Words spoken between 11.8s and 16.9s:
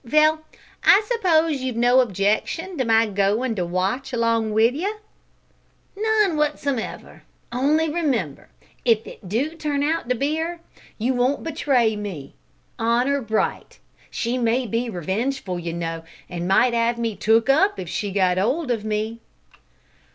me. Honour bright! She may be revengeful, you know, an' might